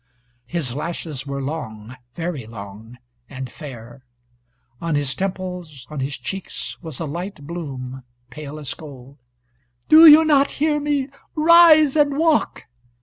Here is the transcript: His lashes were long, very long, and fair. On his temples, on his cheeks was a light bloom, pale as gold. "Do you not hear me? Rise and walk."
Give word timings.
His 0.47 0.73
lashes 0.73 1.27
were 1.27 1.43
long, 1.43 1.95
very 2.15 2.47
long, 2.47 2.97
and 3.29 3.51
fair. 3.51 4.03
On 4.81 4.95
his 4.95 5.13
temples, 5.13 5.85
on 5.91 5.99
his 5.99 6.17
cheeks 6.17 6.81
was 6.81 6.99
a 6.99 7.05
light 7.05 7.45
bloom, 7.45 8.01
pale 8.31 8.57
as 8.57 8.73
gold. 8.73 9.19
"Do 9.89 10.07
you 10.07 10.25
not 10.25 10.49
hear 10.57 10.79
me? 10.79 11.09
Rise 11.35 11.95
and 11.95 12.17
walk." 12.17 12.63